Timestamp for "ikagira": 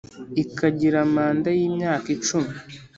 0.43-0.99